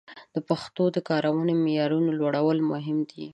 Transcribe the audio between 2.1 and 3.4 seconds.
لوړول مهم دي.